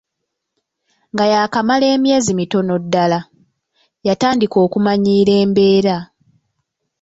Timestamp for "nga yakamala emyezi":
1.11-2.31